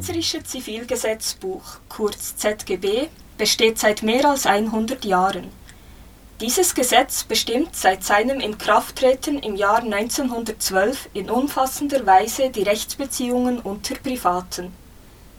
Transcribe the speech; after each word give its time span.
Schweizerische 0.00 0.42
Zivilgesetzbuch, 0.42 1.62
kurz 1.90 2.34
ZGB, 2.36 3.08
besteht 3.36 3.78
seit 3.78 4.02
mehr 4.02 4.24
als 4.24 4.46
100 4.46 5.04
Jahren. 5.04 5.48
Dieses 6.40 6.74
Gesetz 6.74 7.24
bestimmt 7.24 7.76
seit 7.76 8.02
seinem 8.02 8.40
Inkrafttreten 8.40 9.40
im 9.40 9.56
Jahr 9.56 9.82
1912 9.82 11.10
in 11.12 11.28
umfassender 11.28 12.06
Weise 12.06 12.48
die 12.48 12.62
Rechtsbeziehungen 12.62 13.58
unter 13.58 13.94
Privaten. 13.94 14.72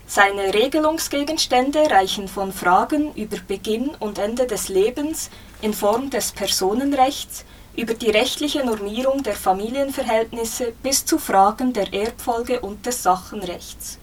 Seine 0.06 0.54
Regelungsgegenstände 0.54 1.90
reichen 1.90 2.28
von 2.28 2.54
Fragen 2.54 3.16
über 3.16 3.38
Beginn 3.38 3.90
und 4.00 4.20
Ende 4.20 4.46
des 4.46 4.70
Lebens 4.70 5.32
in 5.64 5.74
Form 5.74 6.12
des 6.12 6.34
Personenrechts 6.34 7.46
über 7.76 7.96
die 7.96 8.12
rechtliche 8.12 8.64
Normierung 8.64 9.24
der 9.24 9.36
Familienverhältnisse 9.36 10.74
bis 10.84 11.04
zu 11.04 11.18
Fragen 11.18 11.74
der 11.74 11.92
Erbfolge 11.92 12.60
und 12.60 12.86
des 12.86 13.02
Sachenrechts. 13.02 13.98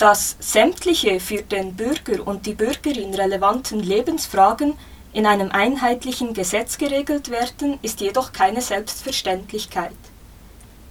Dass 0.00 0.34
sämtliche 0.40 1.20
für 1.20 1.42
den 1.42 1.76
Bürger 1.76 2.26
und 2.26 2.46
die 2.46 2.54
Bürgerin 2.54 3.12
relevanten 3.12 3.80
Lebensfragen 3.80 4.78
in 5.12 5.26
einem 5.26 5.50
einheitlichen 5.50 6.32
Gesetz 6.32 6.78
geregelt 6.78 7.30
werden, 7.30 7.78
ist 7.82 8.00
jedoch 8.00 8.32
keine 8.32 8.62
Selbstverständlichkeit. 8.62 9.92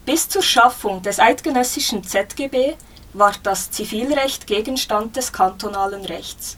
Bis 0.06 0.30
zur 0.30 0.44
Schaffung 0.44 1.02
des 1.02 1.20
eidgenössischen 1.20 2.04
ZGB 2.04 2.76
war 3.14 3.34
das 3.42 3.72
Zivilrecht 3.72 4.46
Gegenstand 4.46 5.16
des 5.16 5.34
kantonalen 5.34 6.06
Rechts. 6.06 6.58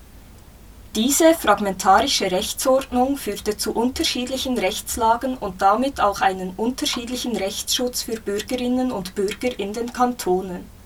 Diese 0.93 1.33
fragmentarische 1.33 2.31
Rechtsordnung 2.31 3.15
führte 3.15 3.55
zu 3.55 3.71
unterschiedlichen 3.71 4.57
Rechtslagen 4.57 5.37
und 5.37 5.61
damit 5.61 6.01
auch 6.01 6.19
einen 6.19 6.49
unterschiedlichen 6.57 7.33
Rechtsschutz 7.37 8.01
für 8.01 8.19
Bürgerinnen 8.19 8.91
und 8.91 9.15
Bürger 9.15 9.57
in 9.57 9.71
den 9.71 9.93
Kantonen. 9.93 10.80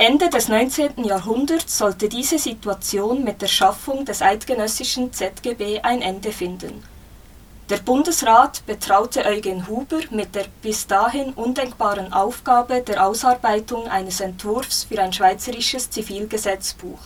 Ende 0.00 0.30
des 0.30 0.48
19. 0.48 1.04
Jahrhunderts 1.04 1.76
sollte 1.76 2.08
diese 2.08 2.38
Situation 2.38 3.24
mit 3.24 3.42
der 3.42 3.48
Schaffung 3.48 4.04
des 4.04 4.22
eidgenössischen 4.22 5.12
ZGB 5.12 5.80
ein 5.82 6.02
Ende 6.02 6.30
finden. 6.30 6.84
Der 7.68 7.78
Bundesrat 7.78 8.64
betraute 8.64 9.26
Eugen 9.26 9.66
Huber 9.66 10.00
mit 10.10 10.34
der 10.34 10.46
bis 10.62 10.86
dahin 10.86 11.32
undenkbaren 11.34 12.12
Aufgabe 12.12 12.80
der 12.80 13.04
Ausarbeitung 13.04 13.88
eines 13.88 14.20
Entwurfs 14.20 14.84
für 14.84 15.02
ein 15.02 15.12
schweizerisches 15.12 15.90
Zivilgesetzbuch 15.90 17.00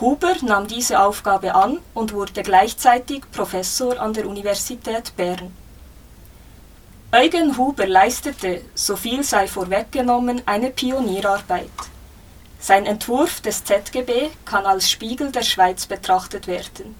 Huber 0.00 0.36
nahm 0.42 0.68
diese 0.68 1.00
Aufgabe 1.00 1.56
an 1.56 1.78
und 1.92 2.12
wurde 2.12 2.44
gleichzeitig 2.44 3.22
Professor 3.32 3.98
an 3.98 4.12
der 4.12 4.28
Universität 4.28 5.16
Bern. 5.16 5.52
Eugen 7.10 7.56
Huber 7.56 7.86
leistete, 7.86 8.60
so 8.74 8.94
viel 8.94 9.24
sei 9.24 9.46
vorweggenommen, 9.48 10.42
eine 10.44 10.68
Pionierarbeit. 10.68 11.70
Sein 12.60 12.84
Entwurf 12.84 13.40
des 13.40 13.64
ZGB 13.64 14.28
kann 14.44 14.66
als 14.66 14.90
Spiegel 14.90 15.32
der 15.32 15.42
Schweiz 15.42 15.86
betrachtet 15.86 16.46
werden. 16.46 16.94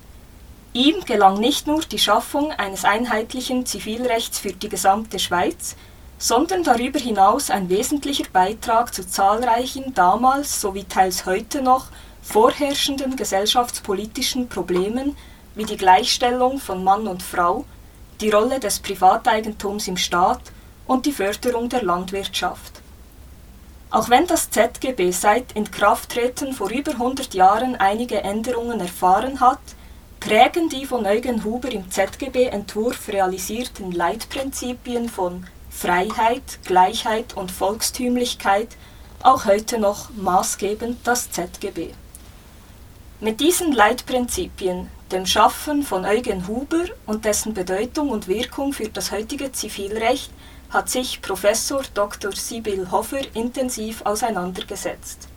Ihm 0.72 1.04
gelang 1.04 1.38
nicht 1.38 1.66
nur 1.66 1.82
die 1.82 1.98
Schaffung 1.98 2.52
eines 2.52 2.86
einheitlichen 2.86 3.66
Zivilrechts 3.66 4.38
für 4.38 4.54
die 4.54 4.70
gesamte 4.70 5.18
Schweiz, 5.18 5.76
sondern 6.16 6.62
darüber 6.62 6.98
hinaus 6.98 7.50
ein 7.50 7.68
wesentlicher 7.68 8.30
Beitrag 8.32 8.94
zu 8.94 9.06
zahlreichen 9.06 9.92
damals 9.92 10.62
sowie 10.62 10.84
teils 10.84 11.26
heute 11.26 11.60
noch 11.60 11.88
vorherrschenden 12.22 13.14
gesellschaftspolitischen 13.14 14.48
Problemen 14.48 15.18
wie 15.54 15.64
die 15.64 15.76
Gleichstellung 15.76 16.60
von 16.60 16.82
Mann 16.82 17.06
und 17.06 17.22
Frau, 17.22 17.66
die 18.20 18.30
Rolle 18.30 18.60
des 18.60 18.80
Privateigentums 18.80 19.88
im 19.88 19.96
Staat 19.96 20.40
und 20.86 21.06
die 21.06 21.12
Förderung 21.12 21.68
der 21.68 21.82
Landwirtschaft. 21.82 22.80
Auch 23.90 24.10
wenn 24.10 24.26
das 24.26 24.50
ZGB 24.50 25.12
seit 25.12 25.52
Inkrafttreten 25.52 26.52
vor 26.52 26.70
über 26.70 26.92
100 26.92 27.32
Jahren 27.34 27.76
einige 27.76 28.22
Änderungen 28.22 28.80
erfahren 28.80 29.40
hat, 29.40 29.60
prägen 30.20 30.68
die 30.68 30.84
von 30.84 31.06
Eugen 31.06 31.44
Huber 31.44 31.70
im 31.70 31.90
ZGB-Entwurf 31.90 33.08
realisierten 33.08 33.92
Leitprinzipien 33.92 35.08
von 35.08 35.46
Freiheit, 35.70 36.58
Gleichheit 36.64 37.36
und 37.36 37.50
Volkstümlichkeit 37.50 38.68
auch 39.22 39.46
heute 39.46 39.78
noch 39.78 40.10
maßgebend 40.10 40.98
das 41.04 41.30
ZGB. 41.30 41.90
Mit 43.20 43.40
diesen 43.40 43.72
Leitprinzipien, 43.72 44.88
dem 45.12 45.26
Schaffen 45.26 45.82
von 45.82 46.04
Eugen 46.04 46.46
Huber 46.46 46.84
und 47.06 47.24
dessen 47.24 47.54
Bedeutung 47.54 48.10
und 48.10 48.28
Wirkung 48.28 48.72
für 48.72 48.88
das 48.88 49.10
heutige 49.10 49.52
Zivilrecht 49.52 50.30
hat 50.70 50.90
sich 50.90 51.22
Professor 51.22 51.82
Dr. 51.94 52.32
Sibyl 52.32 52.90
Hofer 52.90 53.20
intensiv 53.34 54.02
auseinandergesetzt. 54.04 55.28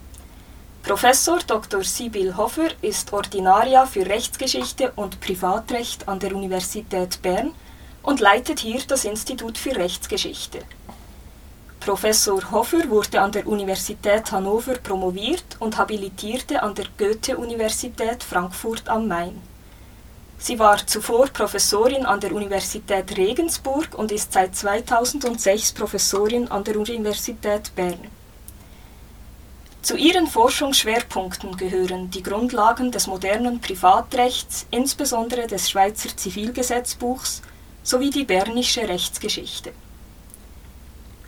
Professor 0.82 1.38
Dr. 1.46 1.84
Sibyl 1.84 2.36
Hofer 2.36 2.68
ist 2.82 3.12
Ordinaria 3.12 3.86
für 3.86 4.04
Rechtsgeschichte 4.04 4.92
und 4.96 5.20
Privatrecht 5.20 6.08
an 6.08 6.18
der 6.18 6.34
Universität 6.34 7.22
Bern 7.22 7.54
und 8.02 8.20
leitet 8.20 8.60
hier 8.60 8.80
das 8.86 9.04
Institut 9.04 9.56
für 9.56 9.74
Rechtsgeschichte 9.76 10.58
Professor 11.84 12.40
Hofer 12.52 12.88
wurde 12.90 13.20
an 13.20 13.32
der 13.32 13.44
Universität 13.44 14.30
Hannover 14.30 14.74
promoviert 14.74 15.56
und 15.58 15.76
habilitierte 15.78 16.62
an 16.62 16.76
der 16.76 16.84
Goethe-Universität 16.96 18.22
Frankfurt 18.22 18.88
am 18.88 19.08
Main. 19.08 19.51
Sie 20.42 20.58
war 20.58 20.84
zuvor 20.84 21.28
Professorin 21.28 22.04
an 22.04 22.18
der 22.18 22.34
Universität 22.34 23.16
Regensburg 23.16 23.94
und 23.94 24.10
ist 24.10 24.32
seit 24.32 24.56
2006 24.56 25.70
Professorin 25.70 26.48
an 26.48 26.64
der 26.64 26.80
Universität 26.80 27.72
Bern. 27.76 28.08
Zu 29.82 29.96
ihren 29.96 30.26
Forschungsschwerpunkten 30.26 31.56
gehören 31.56 32.10
die 32.10 32.24
Grundlagen 32.24 32.90
des 32.90 33.06
modernen 33.06 33.60
Privatrechts, 33.60 34.66
insbesondere 34.72 35.46
des 35.46 35.70
Schweizer 35.70 36.16
Zivilgesetzbuchs, 36.16 37.42
sowie 37.84 38.10
die 38.10 38.24
bernische 38.24 38.88
Rechtsgeschichte 38.88 39.72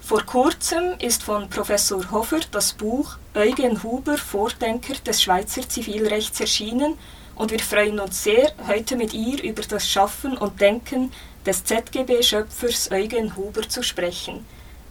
vor 0.04 0.22
kurzem 0.26 0.98
ist 0.98 1.22
von 1.22 1.48
Professor 1.48 2.10
Hofer 2.10 2.40
das 2.50 2.74
Buch 2.74 3.16
Eugen 3.34 3.82
Huber 3.82 4.18
Vordenker 4.18 4.92
des 4.96 5.22
Schweizer 5.22 5.66
Zivilrechts 5.66 6.40
erschienen 6.40 6.98
und 7.36 7.50
wir 7.50 7.60
freuen 7.60 8.00
uns 8.00 8.22
sehr, 8.22 8.52
heute 8.68 8.96
mit 8.96 9.12
ihr 9.12 9.42
über 9.42 9.62
das 9.62 9.88
Schaffen 9.88 10.36
und 10.36 10.60
Denken 10.60 11.12
des 11.44 11.64
ZGB-Schöpfers 11.64 12.90
Eugen 12.92 13.36
Huber 13.36 13.68
zu 13.68 13.82
sprechen. 13.82 14.46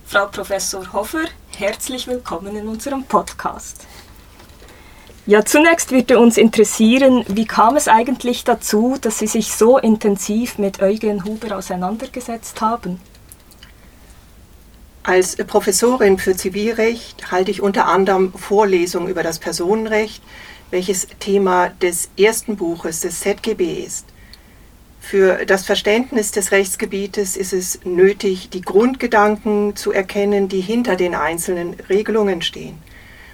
Frau 0.06 0.28
Professor 0.28 0.92
Hofer, 0.92 1.26
herzlich 1.58 2.08
willkommen 2.08 2.56
in 2.56 2.68
unserem 2.68 3.04
Podcast. 3.06 3.88
Ja, 5.26 5.46
zunächst 5.46 5.92
würde 5.92 6.20
uns 6.20 6.38
interessieren, 6.38 7.24
wie 7.30 7.46
kam 7.46 7.78
es 7.78 7.88
eigentlich 7.88 8.44
dazu, 8.44 8.98
dass 9.00 9.20
Sie 9.20 9.28
sich 9.28 9.54
so 9.54 9.78
intensiv 9.78 10.58
mit 10.58 10.82
Eugen 10.82 11.24
Huber 11.24 11.58
auseinandergesetzt 11.58 12.60
haben? 12.60 13.00
Als 15.04 15.38
Professorin 15.38 16.18
für 16.18 16.36
Zivilrecht 16.36 17.32
halte 17.32 17.52
ich 17.52 17.62
unter 17.62 17.88
anderem 17.88 18.34
Vorlesungen 18.34 19.08
über 19.08 19.24
das 19.24 19.40
Personenrecht, 19.40 20.22
welches 20.74 21.08
Thema 21.20 21.70
des 21.70 22.10
ersten 22.18 22.58
Buches 22.58 23.02
des 23.02 23.20
ZGB 23.20 23.86
ist. 23.86 24.08
Für 25.00 25.46
das 25.46 25.66
Verständnis 25.66 26.32
des 26.32 26.52
Rechtsgebietes 26.52 27.38
ist 27.38 27.54
es 27.54 27.82
nötig, 27.84 28.50
die 28.50 28.62
Grundgedanken 28.62 29.76
zu 29.76 29.92
erkennen, 29.92 30.50
die 30.50 30.62
hinter 30.62 30.96
den 30.96 31.14
einzelnen 31.14 31.76
Regelungen 31.90 32.42
stehen. 32.42 32.80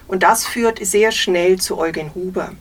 Und 0.06 0.22
das 0.22 0.44
führt 0.44 0.84
sehr 0.84 1.12
schnell 1.12 1.58
zu 1.58 1.78
Eugen 1.78 2.14
Huber. 2.14 2.52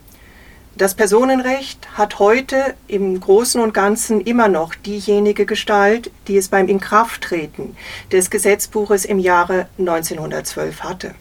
Das 0.78 0.96
Personenrecht 0.96 1.98
hat 1.98 2.20
heute 2.20 2.74
im 2.88 3.20
Großen 3.20 3.60
und 3.60 3.74
Ganzen 3.74 4.22
immer 4.22 4.48
noch 4.48 4.76
diejenige 4.76 5.46
Gestalt, 5.46 6.10
die 6.30 6.38
es 6.38 6.48
beim 6.48 6.70
Inkrafttreten 6.70 7.76
des 8.14 8.30
Gesetzbuches 8.30 9.04
im 9.04 9.20
Jahre 9.20 9.68
1912 9.78 10.84
hatte. 10.84 11.16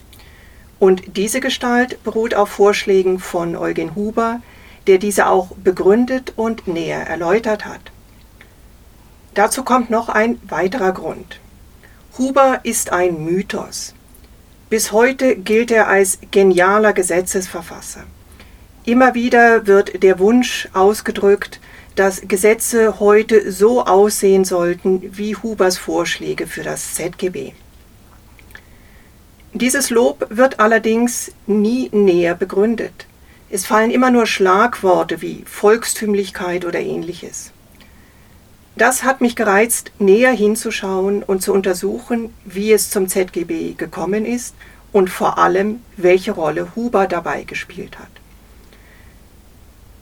Und 0.79 1.17
diese 1.17 1.41
Gestalt 1.41 2.03
beruht 2.05 2.35
auf 2.35 2.51
Vorschlägen 2.51 3.19
von 3.19 3.57
Eugen 3.57 3.95
Huber, 3.95 4.41
der 4.87 4.99
diese 4.99 5.27
auch 5.27 5.49
begründet 5.57 6.33
und 6.37 6.67
näher 6.67 7.07
erläutert 7.07 7.65
hat. 7.65 7.81
Dazu 9.35 9.63
kommt 9.63 9.91
noch 9.91 10.09
ein 10.09 10.41
weiterer 10.49 10.93
Grund. 10.93 11.41
Huber 12.17 12.61
ist 12.63 12.91
ein 12.93 13.25
Mythos. 13.25 13.95
Bis 14.71 14.93
heute 14.93 15.37
gilt 15.37 15.71
er 15.71 15.89
als 15.89 16.19
genialer 16.31 16.93
Gesetzesverfasser. 16.93 18.05
Immer 18.85 19.15
wieder 19.15 19.67
wird 19.67 20.03
der 20.03 20.19
Wunsch 20.19 20.69
ausgedrückt, 20.73 21.61
dass 21.95 22.23
Gesetze 22.27 23.01
heute 23.01 23.51
so 23.53 23.85
aussehen 23.85 24.45
sollten 24.45 25.03
wie 25.17 25.37
Hubers 25.37 25.79
Vorschläge 25.79 26.47
für 26.47 26.63
das 26.63 26.95
ZGB. 26.95 27.53
Dieses 29.55 29.89
Lob 29.91 30.27
wird 30.31 30.61
allerdings 30.61 31.33
nie 31.47 31.89
näher 31.91 32.35
begründet. 32.35 33.07
Es 33.51 33.65
fallen 33.65 33.91
immer 33.91 34.11
nur 34.11 34.27
Schlagworte 34.27 35.23
wie 35.23 35.43
Volkstümlichkeit 35.47 36.67
oder 36.67 36.81
ähnliches. 36.81 37.51
Das 38.77 39.03
hat 39.03 39.21
mich 39.21 39.35
gereizt, 39.37 39.91
näher 39.99 40.33
hinzuschauen 40.33 41.23
und 41.23 41.43
zu 41.43 41.53
untersuchen, 41.53 42.33
wie 42.45 42.73
es 42.73 42.91
zum 42.91 43.09
ZGB 43.09 43.73
gekommen 43.73 44.27
ist 44.27 44.55
und 44.93 45.09
vor 45.09 45.39
allem, 45.39 45.81
welche 45.97 46.33
Rolle 46.33 46.77
Huber 46.77 47.07
dabei 47.07 47.43
gespielt 47.43 47.99
hat. 47.99 48.11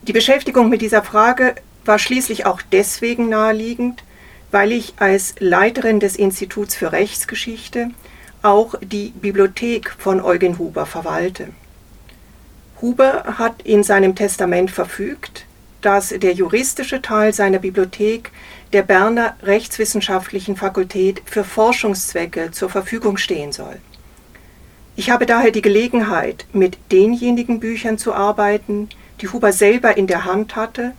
Die 0.03 0.13
Beschäftigung 0.13 0.69
mit 0.69 0.83
dieser 0.83 1.03
Frage 1.03 1.55
war 1.85 1.99
schließlich 1.99 2.47
auch 2.47 2.61
deswegen 2.73 3.29
naheliegend, 3.29 4.03
weil 4.51 4.73
ich 4.73 4.95
als 4.99 5.37
Leiterin 5.39 6.01
des 6.01 6.17
Instituts 6.17 6.75
für 6.75 6.93
Rechtsgeschichte 6.93 7.91
auch 8.47 8.77
die 8.81 9.11
Bibliothek 9.11 9.91
von 9.99 10.21
Eugen 10.21 10.59
Huber 10.59 10.87
verwalte. 10.87 11.49
Huber 12.81 13.25
hat 13.39 13.63
in 13.63 13.83
seinem 13.83 14.15
Testament 14.15 14.71
verfügt, 14.71 15.47
dass 15.83 16.11
der 16.11 16.33
juristische 16.33 17.03
Teil 17.03 17.33
seiner 17.33 17.59
Bibliothek 17.59 18.31
der 18.73 18.83
Berner 18.83 19.37
Rechtswissenschaftlichen 19.43 20.57
Fakultät 20.57 21.23
für 21.25 21.43
Forschungszwecke 21.43 22.53
zur 22.53 22.71
Verfügung 22.71 23.17
stehen 23.17 23.53
soll. 23.53 23.77
Ich 24.95 25.11
habe 25.11 25.27
daher 25.27 25.51
die 25.51 25.63
Gelegenheit, 25.63 26.47
mit 26.53 26.79
denjenigen 26.93 27.61
Büchern 27.61 27.99
zu 27.99 28.15
arbeiten, 28.15 28.89
die 29.21 29.29
Huber 29.29 29.53
selber 29.53 29.97
in 29.97 30.07
der 30.07 30.25
Hand 30.25 30.57
hatte 30.57 30.93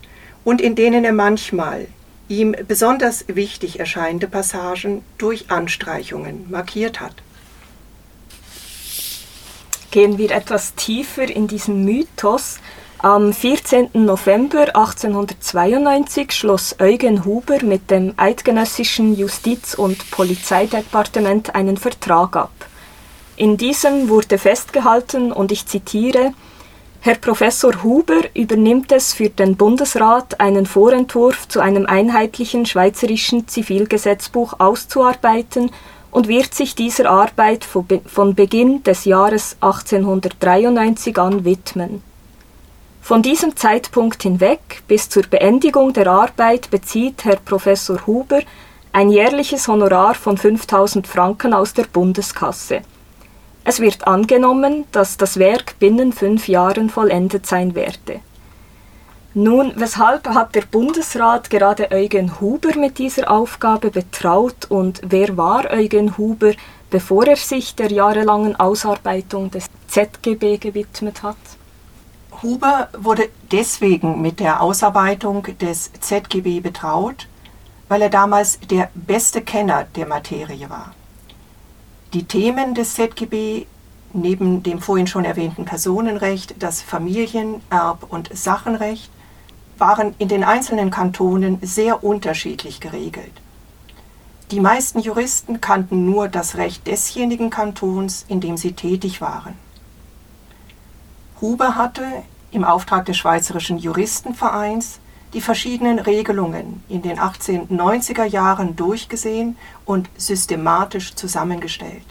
und 0.44 0.62
in 0.62 0.76
denen 0.76 1.04
er 1.04 1.14
manchmal 1.14 1.88
ihm 2.28 2.56
besonders 2.68 3.26
wichtig 3.28 3.80
erscheinende 3.80 4.28
Passagen 4.28 5.04
durch 5.18 5.50
Anstreichungen 5.50 6.46
markiert 6.50 7.00
hat. 7.00 7.16
Gehen 9.98 10.20
wir 10.20 10.30
etwas 10.30 10.76
tiefer 10.76 11.28
in 11.28 11.48
diesen 11.48 11.84
Mythos. 11.84 12.60
Am 13.00 13.34
14. 13.34 13.90
November 13.94 14.68
1892 14.76 16.32
schloss 16.32 16.76
Eugen 16.78 17.26
Huber 17.26 17.64
mit 17.64 17.90
dem 17.90 18.14
eidgenössischen 18.16 19.16
Justiz- 19.16 19.74
und 19.74 20.12
Polizeidepartement 20.12 21.56
einen 21.56 21.78
Vertrag 21.78 22.36
ab. 22.36 22.52
In 23.38 23.58
diesem 23.58 24.08
wurde 24.08 24.38
festgehalten, 24.38 25.32
und 25.32 25.52
ich 25.52 25.66
zitiere, 25.66 26.36
Herr 27.02 27.16
Professor 27.16 27.82
Huber 27.82 28.22
übernimmt 28.36 28.92
es 28.92 29.14
für 29.14 29.30
den 29.30 29.58
Bundesrat, 29.58 30.40
einen 30.40 30.68
Vorentwurf 30.68 31.48
zu 31.48 31.60
einem 31.60 31.88
einheitlichen 31.88 32.68
schweizerischen 32.68 33.48
Zivilgesetzbuch 33.48 34.60
auszuarbeiten 34.60 35.72
und 36.18 36.28
wird 36.28 36.56
sich 36.56 36.74
dieser 36.74 37.12
Arbeit 37.12 37.64
von 37.64 38.34
Beginn 38.34 38.82
des 38.82 39.06
Jahres 39.06 39.56
1893 39.62 41.16
an 41.20 41.46
widmen. 41.46 42.02
Von 43.04 43.22
diesem 43.22 43.56
Zeitpunkt 43.56 44.24
hinweg 44.24 44.82
bis 44.88 45.10
zur 45.10 45.28
Beendigung 45.30 45.94
der 45.94 46.08
Arbeit 46.08 46.72
bezieht 46.72 47.24
Herr 47.24 47.36
Professor 47.36 48.08
Huber 48.08 48.40
ein 48.94 49.12
jährliches 49.12 49.68
Honorar 49.68 50.16
von 50.16 50.40
5000 50.40 51.06
Franken 51.06 51.54
aus 51.54 51.76
der 51.76 51.84
Bundeskasse. 51.84 52.82
Es 53.64 53.80
wird 53.80 54.08
angenommen, 54.08 54.86
dass 54.92 55.18
das 55.18 55.38
Werk 55.38 55.78
binnen 55.78 56.14
fünf 56.14 56.48
Jahren 56.48 56.90
vollendet 56.90 57.46
sein 57.46 57.76
werde. 57.76 58.22
Nun, 59.40 59.74
weshalb 59.76 60.28
hat 60.30 60.56
der 60.56 60.64
Bundesrat 60.64 61.52
gerade 61.52 61.92
Eugen 61.92 62.42
Huber 62.42 62.76
mit 62.76 62.98
dieser 62.98 63.30
Aufgabe 63.30 63.92
betraut 63.92 64.66
und 64.68 65.00
wer 65.06 65.38
war 65.38 65.70
Eugen 65.70 66.18
Huber, 66.18 66.54
bevor 66.90 67.28
er 67.28 67.36
sich 67.36 67.76
der 67.76 67.92
jahrelangen 67.92 68.56
Ausarbeitung 68.56 69.52
des 69.52 69.68
ZGB 69.90 70.58
gewidmet 70.58 71.22
hat? 71.22 71.38
Huber 72.42 72.90
wurde 72.98 73.30
deswegen 73.52 74.24
mit 74.24 74.40
der 74.40 74.60
Ausarbeitung 74.60 75.46
des 75.60 75.92
ZGB 76.00 76.60
betraut, 76.62 77.28
weil 77.90 78.02
er 78.02 78.10
damals 78.10 78.60
der 78.62 78.90
beste 78.96 79.44
Kenner 79.44 79.86
der 79.96 80.08
Materie 80.08 80.68
war. 80.68 80.96
Die 82.12 82.24
Themen 82.24 82.74
des 82.74 82.96
ZGB 82.96 83.68
neben 84.14 84.64
dem 84.64 84.80
vorhin 84.80 85.06
schon 85.06 85.26
erwähnten 85.26 85.66
Personenrecht, 85.66 86.56
das 86.58 86.82
Familien-, 86.82 87.62
Erb- 87.70 88.08
und 88.10 88.36
Sachenrecht 88.36 89.12
waren 89.80 90.16
in 90.18 90.28
den 90.28 90.44
einzelnen 90.44 90.92
Kantonen 90.92 91.60
sehr 91.62 92.04
unterschiedlich 92.04 92.80
geregelt. 92.80 93.34
Die 94.52 94.60
meisten 94.62 95.00
Juristen 95.00 95.60
kannten 95.60 96.06
nur 96.06 96.30
das 96.30 96.56
Recht 96.56 96.88
desjenigen 96.88 97.50
Kantons, 97.50 98.26
in 98.30 98.40
dem 98.40 98.56
sie 98.56 98.74
tätig 98.74 99.20
waren. 99.20 99.56
Huber 101.42 101.76
hatte 101.76 102.06
im 102.52 102.64
Auftrag 102.64 103.06
des 103.06 103.18
Schweizerischen 103.18 103.78
Juristenvereins 103.78 105.00
die 105.34 105.42
verschiedenen 105.42 106.00
Regelungen 106.00 106.82
in 106.88 107.02
den 107.02 107.20
1890er 107.20 108.24
Jahren 108.24 108.76
durchgesehen 108.76 109.58
und 109.86 110.10
systematisch 110.18 111.16
zusammengestellt. 111.16 112.06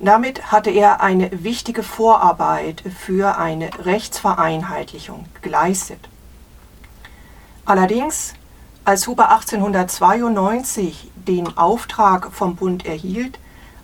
Damit 0.00 0.50
hatte 0.50 0.70
er 0.70 1.02
eine 1.02 1.44
wichtige 1.44 1.82
Vorarbeit 1.82 2.82
für 2.98 3.38
eine 3.38 3.70
Rechtsvereinheitlichung 3.84 5.26
geleistet. 5.42 6.08
Allerdings, 7.66 8.34
als 8.84 9.06
Huber 9.06 9.30
1892 9.30 11.10
den 11.14 11.56
Auftrag 11.56 12.30
vom 12.32 12.56
Bund 12.56 12.84
erhielt, 12.84 13.38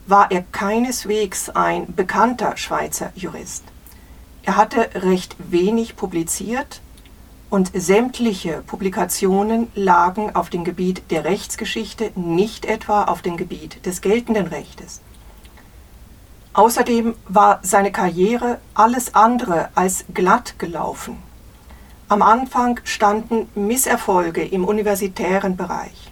war 0.07 0.31
er 0.31 0.43
keineswegs 0.43 1.49
ein 1.49 1.95
bekannter 1.95 2.59
Schweizer 2.59 3.11
Jurist. 3.15 3.65
Er 4.43 4.57
hatte 4.57 4.91
recht 4.95 5.37
wenig 5.39 5.97
publiziert 5.97 6.83
und 7.49 7.71
sämtliche 7.75 8.63
Publikationen 8.67 9.69
lagen 9.75 10.35
auf 10.35 10.51
dem 10.51 10.65
Gebiet 10.65 11.11
der 11.11 11.25
Rechtsgeschichte, 11.25 12.13
nicht 12.17 12.67
etwa 12.67 13.05
auf 13.05 13.23
dem 13.23 13.37
Gebiet 13.37 13.87
des 13.87 14.03
geltenden 14.03 14.47
Rechtes. 14.47 15.01
Außerdem 16.53 17.15
war 17.29 17.61
seine 17.63 17.93
Karriere 17.93 18.59
alles 18.75 19.15
andere 19.15 19.71
als 19.75 20.05
glatt 20.13 20.59
gelaufen. 20.59 21.30
Am 22.11 22.23
Anfang 22.23 22.81
standen 22.83 23.49
Misserfolge 23.55 24.45
im 24.45 24.65
universitären 24.65 25.57
Bereich. 25.57 26.11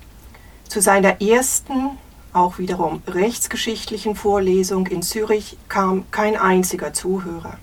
Zu 0.68 0.80
seiner 0.80 1.20
ersten, 1.20 1.98
auch 2.32 2.58
wiederum 2.58 3.02
rechtsgeschichtlichen 3.08 4.14
Vorlesung 4.14 4.86
in 4.86 5.02
Zürich 5.02 5.58
kam 5.68 6.08
kein 6.12 6.36
einziger 6.36 6.92
Zuhörer. 6.92 7.58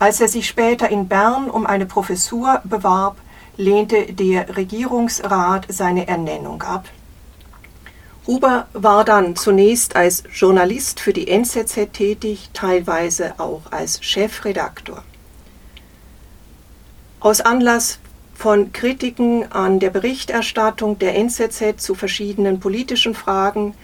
Als 0.00 0.20
er 0.20 0.26
sich 0.26 0.48
später 0.48 0.88
in 0.88 1.06
Bern 1.06 1.48
um 1.48 1.64
eine 1.64 1.86
Professur 1.86 2.60
bewarb, 2.64 3.18
lehnte 3.56 4.12
der 4.12 4.56
Regierungsrat 4.56 5.66
seine 5.68 6.08
Ernennung 6.08 6.60
ab. 6.62 6.88
Huber 8.26 8.66
war 8.72 9.04
dann 9.04 9.36
zunächst 9.36 9.94
als 9.94 10.24
Journalist 10.34 10.98
für 10.98 11.12
die 11.12 11.28
NZZ 11.28 11.92
tätig, 11.92 12.50
teilweise 12.52 13.38
auch 13.38 13.70
als 13.70 14.02
Chefredaktor. 14.02 15.04
Aus 17.22 17.40
Anlass 17.40 18.00
von 18.34 18.72
Kritiken 18.72 19.52
an 19.52 19.78
der 19.78 19.90
Berichterstattung 19.90 20.98
der 20.98 21.14
NZZ 21.14 21.80
zu 21.80 21.94
verschiedenen 21.94 22.58
politischen 22.58 23.14
Fragen 23.14 23.74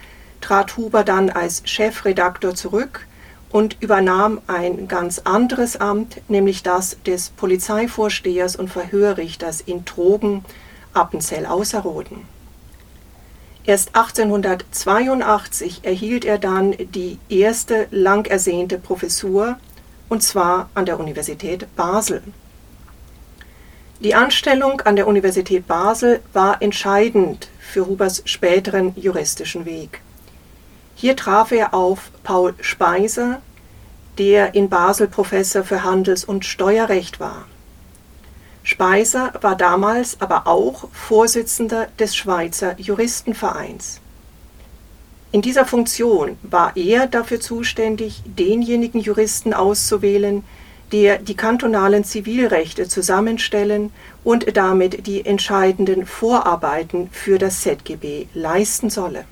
trat 0.40 0.76
Huber 0.76 1.04
dann 1.04 1.30
als 1.30 1.62
Chefredaktor 1.64 2.56
zurück 2.56 3.06
und 3.50 3.76
übernahm 3.78 4.40
ein 4.48 4.88
ganz 4.88 5.20
anderes 5.20 5.76
Amt, 5.76 6.20
nämlich 6.26 6.64
das 6.64 7.00
des 7.06 7.30
Polizeivorstehers 7.30 8.56
und 8.56 8.70
Verhörrichters 8.70 9.60
in 9.60 9.84
Trogen, 9.84 10.44
Appenzell 10.92 11.46
Außerrhoden. 11.46 12.22
Erst 13.62 13.94
1882 13.94 15.84
erhielt 15.84 16.24
er 16.24 16.38
dann 16.38 16.72
die 16.72 17.20
erste 17.28 17.86
lang 17.92 18.26
ersehnte 18.26 18.78
Professur, 18.78 19.60
und 20.08 20.24
zwar 20.24 20.70
an 20.74 20.86
der 20.86 20.98
Universität 20.98 21.68
Basel. 21.76 22.24
Die 24.00 24.14
Anstellung 24.14 24.80
an 24.82 24.94
der 24.94 25.08
Universität 25.08 25.66
Basel 25.66 26.20
war 26.32 26.62
entscheidend 26.62 27.48
für 27.58 27.86
Hubers 27.86 28.22
späteren 28.26 28.92
juristischen 28.94 29.64
Weg. 29.64 30.02
Hier 30.94 31.16
traf 31.16 31.50
er 31.50 31.74
auf 31.74 32.12
Paul 32.22 32.54
Speiser, 32.60 33.42
der 34.16 34.54
in 34.54 34.68
Basel 34.68 35.08
Professor 35.08 35.64
für 35.64 35.82
Handels- 35.82 36.24
und 36.24 36.44
Steuerrecht 36.44 37.18
war. 37.18 37.46
Speiser 38.62 39.32
war 39.40 39.56
damals 39.56 40.20
aber 40.20 40.46
auch 40.46 40.88
Vorsitzender 40.92 41.88
des 41.98 42.14
Schweizer 42.14 42.78
Juristenvereins. 42.78 44.00
In 45.32 45.42
dieser 45.42 45.66
Funktion 45.66 46.38
war 46.42 46.76
er 46.76 47.08
dafür 47.08 47.40
zuständig, 47.40 48.22
denjenigen 48.26 49.00
Juristen 49.00 49.54
auszuwählen, 49.54 50.44
der 50.92 51.18
die 51.18 51.36
kantonalen 51.36 52.04
Zivilrechte 52.04 52.88
zusammenstellen 52.88 53.92
und 54.24 54.56
damit 54.56 55.06
die 55.06 55.24
entscheidenden 55.24 56.06
Vorarbeiten 56.06 57.08
für 57.12 57.38
das 57.38 57.60
ZGB 57.60 58.26
leisten 58.34 58.90
solle 58.90 59.24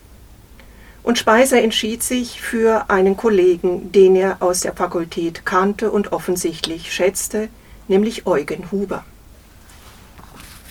und 1.06 1.20
Speiser 1.20 1.62
entschied 1.62 2.02
sich 2.02 2.40
für 2.40 2.90
einen 2.90 3.16
Kollegen, 3.16 3.92
den 3.92 4.16
er 4.16 4.38
aus 4.40 4.62
der 4.62 4.72
Fakultät 4.72 5.46
kannte 5.46 5.92
und 5.92 6.12
offensichtlich 6.12 6.92
schätzte, 6.92 7.48
nämlich 7.86 8.26
Eugen 8.26 8.72
Huber. 8.72 9.04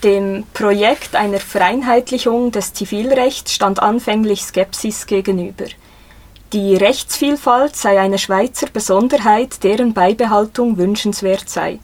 Dem 0.04 0.44
Projekt 0.54 1.16
einer 1.16 1.40
Vereinheitlichung 1.40 2.52
des 2.52 2.74
Zivilrechts 2.74 3.54
stand 3.54 3.82
anfänglich 3.82 4.44
Skepsis 4.44 5.06
gegenüber. 5.08 5.68
Die 6.54 6.76
Rechtsvielfalt 6.76 7.76
sei 7.76 8.00
eine 8.00 8.20
Schweizer 8.20 8.68
Besonderheit, 8.72 9.64
deren 9.64 9.94
Beibehaltung 9.94 10.78
wünschenswert 10.78 11.50
sei. 11.50 11.80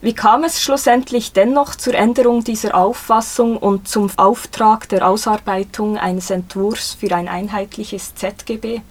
Wie 0.00 0.12
kam 0.12 0.44
es 0.44 0.62
schlussendlich 0.62 1.32
dennoch 1.32 1.74
zur 1.74 1.94
Änderung 1.94 2.44
dieser 2.44 2.76
Auffassung 2.76 3.56
und 3.56 3.88
zum 3.88 4.10
Auftrag 4.16 4.88
der 4.90 5.08
Ausarbeitung 5.08 5.96
eines 5.96 6.30
Entwurfs 6.30 6.94
für 7.00 7.12
ein 7.16 7.26
einheitliches 7.28 8.14
ZGB? 8.14 8.82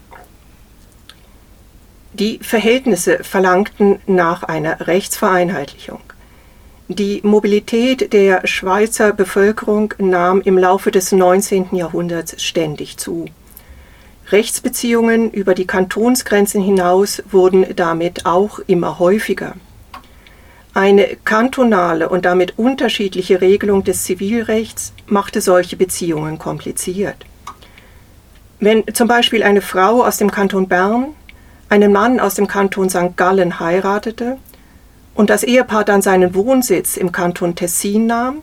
Die 2.14 2.40
Verhältnisse 2.40 3.24
verlangten 3.24 4.00
nach 4.08 4.44
einer 4.44 4.88
Rechtsvereinheitlichung. 4.88 6.02
Die 6.90 7.22
Mobilität 7.24 8.12
der 8.12 8.48
Schweizer 8.48 9.14
Bevölkerung 9.14 9.94
nahm 10.00 10.42
im 10.42 10.58
Laufe 10.58 10.90
des 10.90 11.12
19. 11.12 11.76
Jahrhunderts 11.76 12.42
ständig 12.42 12.98
zu. 12.98 13.28
Rechtsbeziehungen 14.32 15.32
über 15.32 15.54
die 15.54 15.68
Kantonsgrenzen 15.68 16.62
hinaus 16.62 17.24
wurden 17.32 17.66
damit 17.76 18.26
auch 18.26 18.60
immer 18.68 19.00
häufiger. 19.00 19.56
Eine 20.74 21.18
kantonale 21.24 22.10
und 22.10 22.26
damit 22.26 22.60
unterschiedliche 22.60 23.42
Regelung 23.42 23.84
des 23.84 24.04
Zivilrechts 24.04 24.94
machte 25.08 25.42
solche 25.42 25.78
Beziehungen 25.78 26.38
kompliziert. 26.38 27.26
Wenn 28.60 28.84
zum 28.94 29.08
Beispiel 29.08 29.44
eine 29.44 29.62
Frau 29.62 30.04
aus 30.04 30.18
dem 30.18 30.30
Kanton 30.30 30.68
Bern 30.68 31.08
einen 31.70 31.92
Mann 31.92 32.20
aus 32.20 32.36
dem 32.36 32.48
Kanton 32.48 32.90
St. 32.90 33.16
Gallen 33.16 33.60
heiratete 33.60 34.38
und 35.16 35.30
das 35.30 35.44
Ehepaar 35.44 35.84
dann 35.84 36.02
seinen 36.02 36.36
Wohnsitz 36.36 36.98
im 36.98 37.12
Kanton 37.12 37.56
Tessin 37.56 38.06
nahm, 38.06 38.42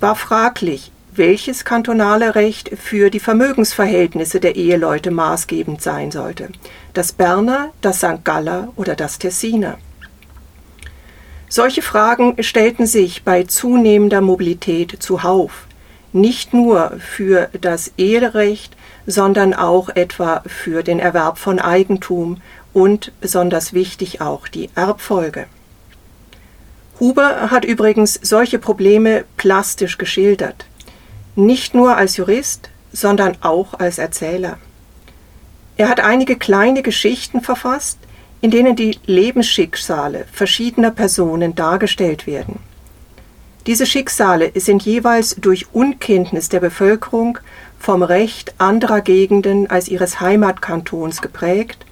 war 0.00 0.16
fraglich, 0.16 0.92
welches 1.18 1.64
kantonale 1.64 2.34
Recht 2.34 2.70
für 2.78 3.10
die 3.10 3.20
Vermögensverhältnisse 3.20 4.40
der 4.40 4.56
Eheleute 4.56 5.10
maßgebend 5.10 5.82
sein 5.82 6.10
sollte, 6.10 6.48
das 6.94 7.12
Berner, 7.12 7.72
das 7.80 7.98
St. 7.98 8.24
Galler 8.24 8.68
oder 8.76 8.94
das 8.94 9.18
Tessiner. 9.18 9.78
Solche 11.48 11.82
Fragen 11.82 12.42
stellten 12.42 12.86
sich 12.86 13.24
bei 13.24 13.42
zunehmender 13.42 14.20
Mobilität 14.20 14.96
zuhauf, 15.02 15.66
nicht 16.12 16.54
nur 16.54 16.92
für 16.98 17.48
das 17.60 17.92
Eherecht, 17.96 18.76
sondern 19.06 19.54
auch 19.54 19.88
etwa 19.88 20.42
für 20.46 20.82
den 20.82 20.98
Erwerb 21.00 21.38
von 21.38 21.58
Eigentum 21.58 22.40
und 22.72 23.12
besonders 23.20 23.72
wichtig 23.72 24.20
auch 24.20 24.48
die 24.48 24.70
Erbfolge. 24.74 25.46
Huber 27.00 27.50
hat 27.50 27.64
übrigens 27.64 28.18
solche 28.22 28.58
Probleme 28.58 29.24
plastisch 29.36 29.98
geschildert, 29.98 30.66
nicht 31.38 31.72
nur 31.72 31.96
als 31.96 32.16
Jurist, 32.16 32.68
sondern 32.92 33.36
auch 33.42 33.74
als 33.74 33.98
Erzähler. 33.98 34.58
Er 35.76 35.88
hat 35.88 36.00
einige 36.00 36.36
kleine 36.36 36.82
Geschichten 36.82 37.40
verfasst, 37.40 37.98
in 38.40 38.50
denen 38.50 38.74
die 38.74 38.98
Lebensschicksale 39.06 40.26
verschiedener 40.32 40.90
Personen 40.90 41.54
dargestellt 41.54 42.26
werden. 42.26 42.58
Diese 43.66 43.86
Schicksale 43.86 44.50
sind 44.56 44.82
jeweils 44.82 45.36
durch 45.36 45.66
Unkenntnis 45.72 46.48
der 46.48 46.60
Bevölkerung 46.60 47.38
vom 47.78 48.02
Recht 48.02 48.54
anderer 48.58 49.00
Gegenden 49.00 49.70
als 49.70 49.88
ihres 49.88 50.20
Heimatkantons 50.20 51.22
geprägt, 51.22 51.86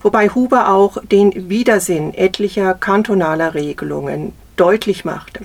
wobei 0.00 0.28
Huber 0.28 0.68
auch 0.70 0.98
den 1.02 1.48
Widersinn 1.48 2.14
etlicher 2.14 2.74
kantonaler 2.74 3.54
Regelungen 3.54 4.32
deutlich 4.56 5.04
machte. 5.04 5.40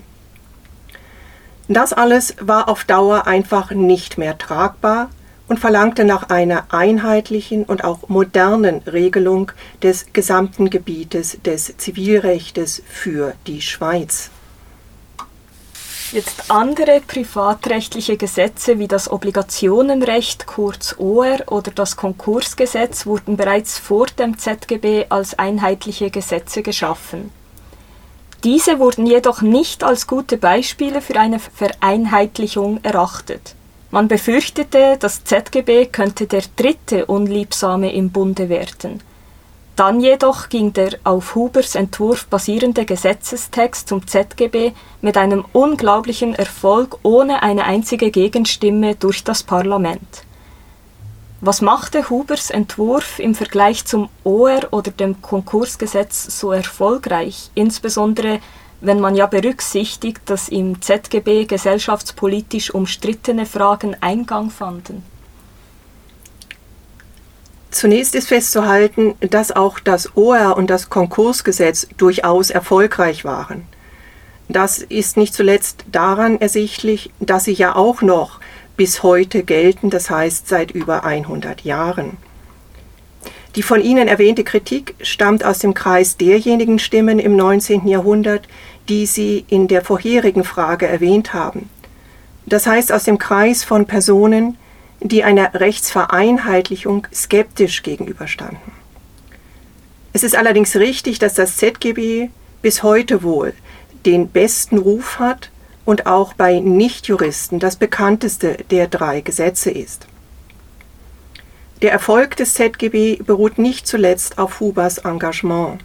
Das 1.74 1.94
alles 1.94 2.36
war 2.42 2.68
auf 2.68 2.84
Dauer 2.84 3.28
einfach 3.28 3.72
nicht 3.72 4.18
mehr 4.18 4.38
tragbar 4.38 5.10
und 5.48 5.58
verlangte 5.58 6.04
nach 6.04 6.30
einer 6.30 6.66
einheitlichen 6.68 7.64
und 7.64 7.86
auch 7.86 8.10
modernen 8.10 8.80
Regelung 8.80 9.54
des 9.82 10.08
gesamten 10.12 10.70
Gebietes 10.70 11.38
des 11.46 11.78
Zivilrechtes 11.78 12.84
für 12.90 13.36
die 13.48 13.62
Schweiz. 13.62 14.32
Jetzt 16.12 16.52
andere 16.52 17.00
privatrechtliche 17.08 18.18
Gesetze 18.18 18.78
wie 18.78 18.90
das 18.90 19.10
Obligationenrecht 19.10 20.48
kurz 20.48 20.96
OR 20.98 21.38
oder 21.48 21.72
das 21.72 21.96
Konkursgesetz 21.96 23.06
wurden 23.06 23.38
bereits 23.38 23.78
vor 23.78 24.08
dem 24.08 24.38
ZGB 24.38 25.06
als 25.08 25.40
einheitliche 25.40 26.12
Gesetze 26.12 26.64
geschaffen. 26.64 27.32
Diese 28.44 28.80
wurden 28.80 29.06
jedoch 29.06 29.42
nicht 29.42 29.84
als 29.84 30.08
gute 30.08 30.38
Beispiele 30.38 31.02
für 31.02 31.20
eine 31.20 31.40
Vereinheitlichung 31.40 32.80
erachtet. 32.84 33.56
Man 33.92 34.08
befürchtete, 34.08 34.98
das 35.00 35.24
ZGB 35.26 35.86
könnte 35.86 36.26
der 36.26 36.44
dritte 36.56 37.06
Unliebsame 37.06 37.94
im 37.94 38.10
Bunde 38.10 38.50
werden. 38.50 39.02
Dann 39.76 40.00
jedoch 40.00 40.50
ging 40.50 40.74
der 40.74 40.98
auf 41.04 41.36
Hubers 41.36 41.76
Entwurf 41.76 42.26
basierende 42.28 42.86
Gesetzestext 42.86 43.88
zum 43.88 44.08
ZGB 44.08 44.72
mit 45.02 45.18
einem 45.18 45.46
unglaublichen 45.54 46.34
Erfolg 46.34 46.98
ohne 47.04 47.44
eine 47.44 47.66
einzige 47.66 48.12
Gegenstimme 48.12 48.96
durch 48.96 49.24
das 49.24 49.44
Parlament. 49.44 50.24
Was 51.44 51.62
machte 51.62 52.08
Hubers 52.12 52.52
Entwurf 52.52 53.18
im 53.18 53.34
Vergleich 53.34 53.86
zum 53.86 54.10
OR 54.24 54.68
oder 54.70 54.92
dem 54.92 55.24
Konkursgesetz 55.24 56.40
so 56.40 56.52
erfolgreich, 56.52 57.50
insbesondere 57.56 58.40
wenn 58.80 59.00
man 59.00 59.16
ja 59.16 59.26
berücksichtigt, 59.26 60.22
dass 60.26 60.50
im 60.50 60.82
ZGB 60.82 61.46
gesellschaftspolitisch 61.46 62.72
umstrittene 62.72 63.48
Fragen 63.48 63.96
Eingang 64.02 64.52
fanden. 64.52 65.04
Zunächst 67.72 68.14
ist 68.14 68.28
festzuhalten, 68.28 69.16
dass 69.22 69.52
auch 69.52 69.80
das 69.80 70.16
OR 70.16 70.58
und 70.58 70.70
das 70.70 70.92
Konkursgesetz 70.92 71.88
durchaus 71.98 72.52
erfolgreich 72.52 73.26
waren. 73.26 73.66
Das 74.48 74.80
ist 74.80 75.18
nicht 75.18 75.34
zuletzt 75.34 75.86
daran 75.92 76.40
ersichtlich, 76.40 77.12
dass 77.20 77.46
sie 77.46 77.54
ja 77.54 77.76
auch 77.76 78.02
noch 78.02 78.41
bis 78.82 79.04
heute 79.04 79.44
gelten, 79.44 79.92
das 79.92 80.10
heißt 80.10 80.48
seit 80.48 80.72
über 80.72 81.04
100 81.04 81.62
Jahren. 81.62 82.18
Die 83.56 83.62
von 83.62 83.80
Ihnen 83.80 84.08
erwähnte 84.08 84.44
Kritik 84.44 84.96
stammt 85.02 85.46
aus 85.46 85.60
dem 85.60 85.76
Kreis 85.76 86.18
derjenigen 86.18 86.80
Stimmen 86.80 87.20
im 87.20 87.36
19. 87.36 87.88
Jahrhundert, 87.88 88.48
die 88.90 89.06
Sie 89.06 89.46
in 89.50 89.68
der 89.68 89.84
vorherigen 89.84 90.44
Frage 90.44 90.88
erwähnt 90.88 91.32
haben. 91.32 91.70
Das 92.48 92.66
heißt 92.66 92.92
aus 92.92 93.04
dem 93.04 93.20
Kreis 93.20 93.64
von 93.64 93.86
Personen, 93.86 94.58
die 95.00 95.24
einer 95.24 95.54
Rechtsvereinheitlichung 95.54 97.06
skeptisch 97.14 97.84
gegenüberstanden. 97.84 98.72
Es 100.12 100.24
ist 100.24 100.36
allerdings 100.36 100.76
richtig, 100.76 101.20
dass 101.20 101.36
das 101.36 101.56
ZGB 101.58 102.30
bis 102.64 102.82
heute 102.82 103.22
wohl 103.22 103.54
den 104.08 104.30
besten 104.30 104.80
Ruf 104.80 105.20
hat 105.20 105.51
und 105.86 106.06
auch 106.06 106.34
bei 106.34 106.60
Nichtjuristen 106.60 107.60
das 107.60 107.76
bekannteste 107.76 108.58
der 108.70 108.88
drei 108.88 109.22
Gesetze 109.22 109.72
ist. 109.72 110.08
Der 111.82 111.92
Erfolg 111.92 112.36
des 112.36 112.54
ZGB 112.54 113.24
beruht 113.24 113.58
nicht 113.58 113.88
zuletzt 113.88 114.38
auf 114.38 114.60
Hubers 114.60 115.00
Engagement. 115.00 115.80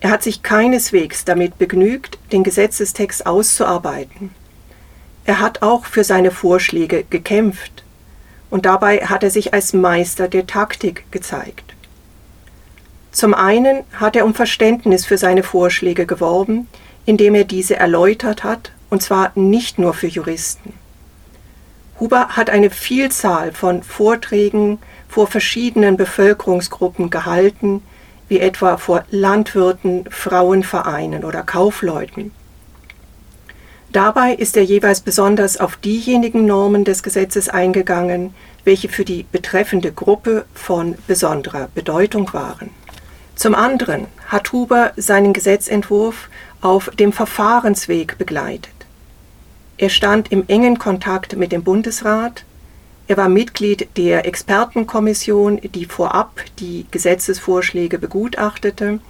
Er 0.00 0.10
hat 0.10 0.22
sich 0.22 0.42
keineswegs 0.42 1.24
damit 1.24 1.58
begnügt, 1.58 2.18
den 2.32 2.44
Gesetzestext 2.44 3.26
auszuarbeiten. 3.26 4.30
Er 5.24 5.40
hat 5.40 5.62
auch 5.62 5.84
für 5.86 6.04
seine 6.04 6.30
Vorschläge 6.30 7.04
gekämpft, 7.08 7.84
und 8.50 8.66
dabei 8.66 8.98
hat 9.06 9.22
er 9.22 9.30
sich 9.30 9.54
als 9.54 9.72
Meister 9.72 10.26
der 10.28 10.46
Taktik 10.46 11.04
gezeigt. 11.12 11.74
Zum 13.12 13.32
einen 13.32 13.84
hat 13.92 14.16
er 14.16 14.24
um 14.24 14.34
Verständnis 14.34 15.06
für 15.06 15.18
seine 15.18 15.42
Vorschläge 15.42 16.04
geworben, 16.04 16.68
indem 17.06 17.34
er 17.34 17.44
diese 17.44 17.76
erläutert 17.76 18.44
hat, 18.44 18.72
und 18.90 19.02
zwar 19.02 19.32
nicht 19.34 19.78
nur 19.78 19.94
für 19.94 20.08
Juristen. 20.08 20.74
Huber 21.98 22.28
hat 22.30 22.50
eine 22.50 22.70
Vielzahl 22.70 23.52
von 23.52 23.82
Vorträgen 23.82 24.78
vor 25.08 25.26
verschiedenen 25.26 25.96
Bevölkerungsgruppen 25.96 27.10
gehalten, 27.10 27.82
wie 28.28 28.40
etwa 28.40 28.76
vor 28.76 29.04
Landwirten, 29.10 30.04
Frauenvereinen 30.10 31.24
oder 31.24 31.42
Kaufleuten. 31.42 32.32
Dabei 33.92 34.34
ist 34.34 34.56
er 34.56 34.62
jeweils 34.62 35.00
besonders 35.00 35.58
auf 35.58 35.76
diejenigen 35.76 36.46
Normen 36.46 36.84
des 36.84 37.02
Gesetzes 37.02 37.48
eingegangen, 37.48 38.34
welche 38.64 38.88
für 38.88 39.04
die 39.04 39.24
betreffende 39.24 39.90
Gruppe 39.92 40.44
von 40.54 40.96
besonderer 41.08 41.68
Bedeutung 41.74 42.32
waren. 42.32 42.70
Zum 43.34 43.54
anderen 43.54 44.06
hat 44.28 44.52
Huber 44.52 44.92
seinen 44.96 45.32
Gesetzentwurf 45.32 46.28
auf 46.60 46.90
dem 46.90 47.12
Verfahrensweg 47.12 48.16
begleitet. 48.16 48.79
Er 49.80 49.88
stand 49.88 50.30
im 50.30 50.44
engen 50.46 50.78
Kontakt 50.78 51.36
mit 51.38 51.52
dem 51.52 51.64
Bundesrat, 51.64 52.44
er 53.08 53.16
war 53.16 53.30
Mitglied 53.30 53.88
der 53.96 54.26
Expertenkommission, 54.26 55.58
die 55.62 55.86
vorab 55.86 56.42
die 56.58 56.84
Gesetzesvorschläge 56.90 57.98
begutachtete, 57.98 59.00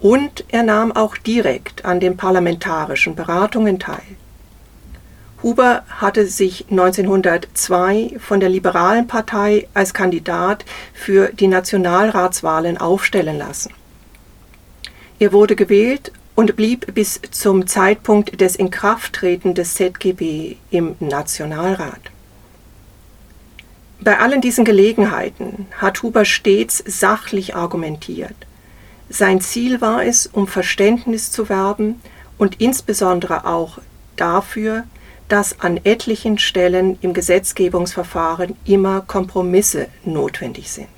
und 0.00 0.46
er 0.48 0.62
nahm 0.62 0.92
auch 0.92 1.18
direkt 1.18 1.84
an 1.84 2.00
den 2.00 2.16
parlamentarischen 2.16 3.16
Beratungen 3.16 3.78
teil. 3.78 4.16
Huber 5.42 5.82
hatte 5.90 6.26
sich 6.26 6.64
1902 6.70 8.16
von 8.18 8.40
der 8.40 8.48
Liberalen 8.48 9.08
Partei 9.08 9.68
als 9.74 9.92
Kandidat 9.92 10.64
für 10.94 11.34
die 11.34 11.48
Nationalratswahlen 11.48 12.78
aufstellen 12.78 13.36
lassen. 13.36 13.74
Er 15.18 15.32
wurde 15.32 15.54
gewählt 15.54 16.12
und 16.38 16.54
blieb 16.54 16.94
bis 16.94 17.20
zum 17.32 17.66
Zeitpunkt 17.66 18.40
des 18.40 18.54
Inkrafttreten 18.54 19.54
des 19.54 19.74
ZGB 19.74 20.54
im 20.70 20.94
Nationalrat. 21.00 21.98
Bei 24.00 24.20
allen 24.20 24.40
diesen 24.40 24.64
Gelegenheiten 24.64 25.66
hat 25.78 26.00
Huber 26.04 26.24
stets 26.24 26.80
sachlich 26.86 27.56
argumentiert. 27.56 28.36
Sein 29.08 29.40
Ziel 29.40 29.80
war 29.80 30.04
es, 30.04 30.28
um 30.28 30.46
Verständnis 30.46 31.32
zu 31.32 31.48
werben 31.48 32.00
und 32.38 32.60
insbesondere 32.60 33.44
auch 33.44 33.78
dafür, 34.14 34.84
dass 35.26 35.58
an 35.58 35.80
etlichen 35.82 36.38
Stellen 36.38 36.98
im 37.00 37.14
Gesetzgebungsverfahren 37.14 38.54
immer 38.64 39.00
Kompromisse 39.00 39.88
notwendig 40.04 40.70
sind. 40.70 40.97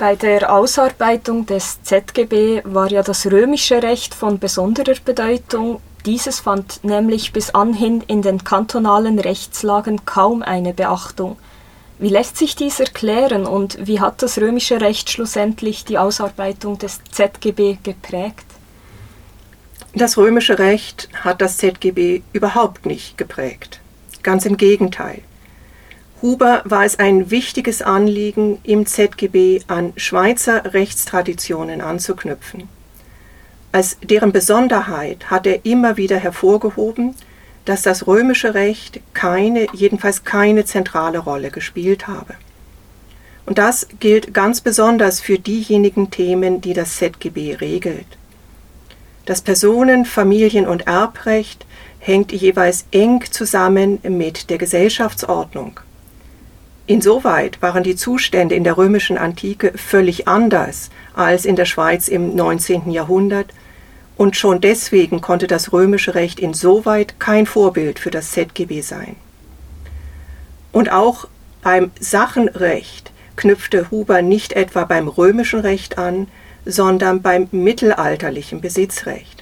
Bei 0.00 0.16
der 0.16 0.50
Ausarbeitung 0.50 1.44
des 1.44 1.82
ZGB 1.82 2.62
war 2.64 2.90
ja 2.90 3.02
das 3.02 3.26
römische 3.26 3.82
Recht 3.82 4.14
von 4.14 4.38
besonderer 4.38 4.94
Bedeutung. 5.04 5.82
Dieses 6.06 6.40
fand 6.40 6.82
nämlich 6.82 7.34
bis 7.34 7.50
anhin 7.50 8.00
in 8.06 8.22
den 8.22 8.42
kantonalen 8.42 9.18
Rechtslagen 9.18 10.06
kaum 10.06 10.42
eine 10.42 10.72
Beachtung. 10.72 11.36
Wie 11.98 12.08
lässt 12.08 12.38
sich 12.38 12.56
dies 12.56 12.80
erklären 12.80 13.44
und 13.44 13.76
wie 13.86 14.00
hat 14.00 14.22
das 14.22 14.38
römische 14.38 14.80
Recht 14.80 15.10
schlussendlich 15.10 15.84
die 15.84 15.98
Ausarbeitung 15.98 16.78
des 16.78 17.00
ZGB 17.10 17.76
geprägt? 17.82 18.46
Das 19.94 20.16
römische 20.16 20.58
Recht 20.58 21.10
hat 21.12 21.42
das 21.42 21.58
ZGB 21.58 22.22
überhaupt 22.32 22.86
nicht 22.86 23.18
geprägt. 23.18 23.82
Ganz 24.22 24.46
im 24.46 24.56
Gegenteil. 24.56 25.20
Huber 26.22 26.62
war 26.66 26.84
es 26.84 26.98
ein 26.98 27.30
wichtiges 27.30 27.80
Anliegen, 27.80 28.58
im 28.62 28.84
ZGB 28.84 29.62
an 29.68 29.94
Schweizer 29.96 30.74
Rechtstraditionen 30.74 31.80
anzuknüpfen. 31.80 32.68
Als 33.72 33.96
deren 34.02 34.32
Besonderheit 34.32 35.30
hat 35.30 35.46
er 35.46 35.64
immer 35.64 35.96
wieder 35.96 36.18
hervorgehoben, 36.18 37.14
dass 37.64 37.82
das 37.82 38.06
römische 38.06 38.54
Recht 38.54 39.00
keine, 39.14 39.66
jedenfalls 39.72 40.24
keine 40.24 40.64
zentrale 40.64 41.18
Rolle 41.18 41.50
gespielt 41.50 42.06
habe. 42.06 42.34
Und 43.46 43.58
das 43.58 43.86
gilt 43.98 44.34
ganz 44.34 44.60
besonders 44.60 45.20
für 45.20 45.38
diejenigen 45.38 46.10
Themen, 46.10 46.60
die 46.60 46.74
das 46.74 46.96
ZGB 46.96 47.56
regelt. 47.60 48.06
Das 49.24 49.40
Personen-, 49.40 50.04
Familien- 50.04 50.66
und 50.66 50.86
Erbrecht 50.86 51.64
hängt 51.98 52.32
jeweils 52.32 52.86
eng 52.90 53.24
zusammen 53.30 54.00
mit 54.02 54.50
der 54.50 54.58
Gesellschaftsordnung. 54.58 55.80
Insoweit 56.86 57.62
waren 57.62 57.82
die 57.82 57.96
Zustände 57.96 58.54
in 58.54 58.64
der 58.64 58.76
römischen 58.76 59.16
Antike 59.16 59.72
völlig 59.76 60.26
anders 60.26 60.90
als 61.14 61.44
in 61.44 61.56
der 61.56 61.66
Schweiz 61.66 62.08
im 62.08 62.34
19. 62.34 62.90
Jahrhundert 62.90 63.52
und 64.16 64.36
schon 64.36 64.60
deswegen 64.60 65.20
konnte 65.20 65.46
das 65.46 65.72
römische 65.72 66.14
Recht 66.14 66.40
insoweit 66.40 67.18
kein 67.18 67.46
Vorbild 67.46 67.98
für 67.98 68.10
das 68.10 68.32
ZGB 68.32 68.82
sein. 68.82 69.16
Und 70.72 70.92
auch 70.92 71.26
beim 71.62 71.90
Sachenrecht 71.98 73.12
knüpfte 73.36 73.90
Huber 73.90 74.20
nicht 74.20 74.52
etwa 74.52 74.84
beim 74.84 75.08
römischen 75.08 75.60
Recht 75.60 75.96
an, 75.96 76.28
sondern 76.66 77.22
beim 77.22 77.48
mittelalterlichen 77.50 78.60
Besitzrecht. 78.60 79.39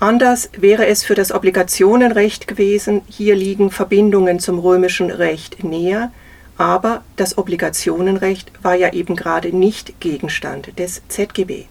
Anders 0.00 0.50
wäre 0.56 0.86
es 0.86 1.02
für 1.02 1.16
das 1.16 1.32
Obligationenrecht 1.32 2.46
gewesen, 2.46 3.02
hier 3.08 3.34
liegen 3.34 3.72
Verbindungen 3.72 4.38
zum 4.38 4.60
römischen 4.60 5.10
Recht 5.10 5.64
näher, 5.64 6.12
aber 6.56 7.02
das 7.16 7.36
Obligationenrecht 7.36 8.52
war 8.62 8.76
ja 8.76 8.92
eben 8.92 9.16
gerade 9.16 9.56
nicht 9.56 10.00
Gegenstand 10.00 10.78
des 10.78 11.02
ZGB. 11.08 11.64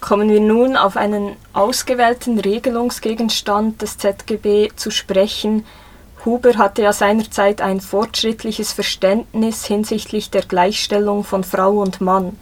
Kommen 0.00 0.28
wir 0.30 0.40
nun 0.40 0.76
auf 0.76 0.96
einen 0.96 1.36
ausgewählten 1.52 2.38
Regelungsgegenstand 2.38 3.82
des 3.82 3.98
ZGB 3.98 4.70
zu 4.76 4.90
sprechen. 4.90 5.66
Huber 6.24 6.58
hatte 6.58 6.82
ja 6.82 6.92
seinerzeit 6.92 7.60
ein 7.60 7.80
fortschrittliches 7.80 8.72
Verständnis 8.72 9.64
hinsichtlich 9.64 10.30
der 10.30 10.42
Gleichstellung 10.42 11.24
von 11.24 11.42
Frau 11.42 11.80
und 11.80 12.00
Mann. 12.00 12.38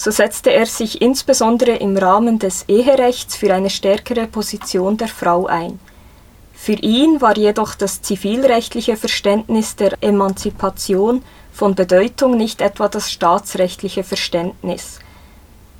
So 0.00 0.12
setzte 0.12 0.52
er 0.52 0.66
sich 0.66 1.02
insbesondere 1.02 1.72
im 1.72 1.96
Rahmen 1.96 2.38
des 2.38 2.66
Eherechts 2.68 3.34
für 3.34 3.52
eine 3.52 3.68
stärkere 3.68 4.28
Position 4.28 4.96
der 4.96 5.08
Frau 5.08 5.46
ein. 5.46 5.80
Für 6.54 6.74
ihn 6.74 7.20
war 7.20 7.36
jedoch 7.36 7.74
das 7.74 8.00
zivilrechtliche 8.00 8.96
Verständnis 8.96 9.74
der 9.74 10.00
Emanzipation 10.00 11.24
von 11.52 11.74
Bedeutung 11.74 12.36
nicht 12.36 12.60
etwa 12.60 12.86
das 12.86 13.10
staatsrechtliche 13.10 14.04
Verständnis. 14.04 15.00